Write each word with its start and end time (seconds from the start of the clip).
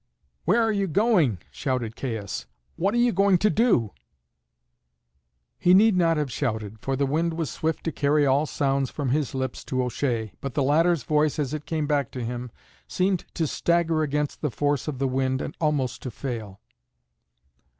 "Where 0.45 0.63
are 0.63 0.71
you 0.71 0.87
going?" 0.87 1.37
shouted 1.51 1.95
Caius. 1.95 2.47
"What 2.75 2.95
are 2.95 2.97
you 2.97 3.11
going 3.11 3.37
to 3.37 3.51
do?" 3.51 3.91
He 5.59 5.75
need 5.75 5.95
not 5.95 6.17
have 6.17 6.31
shouted, 6.31 6.79
for 6.79 6.95
the 6.95 7.05
wind 7.05 7.35
was 7.35 7.51
swift 7.51 7.83
to 7.83 7.91
carry 7.91 8.25
all 8.25 8.47
sounds 8.47 8.89
from 8.89 9.09
his 9.09 9.35
lips 9.35 9.63
to 9.65 9.83
O'Shea; 9.83 10.33
but 10.41 10.55
the 10.55 10.63
latter's 10.63 11.03
voice, 11.03 11.37
as 11.37 11.53
it 11.53 11.67
came 11.67 11.85
back 11.85 12.09
to 12.13 12.25
him, 12.25 12.49
seemed 12.87 13.25
to 13.35 13.45
stagger 13.45 14.01
against 14.01 14.41
the 14.41 14.49
force 14.49 14.87
of 14.87 14.97
the 14.97 15.07
wind 15.07 15.39
and 15.39 15.55
almost 15.61 16.01
to 16.01 16.09
fail. 16.09 16.61